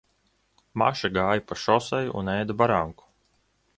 [0.81, 3.07] Maša gāja pa šoseju un ēda baranku.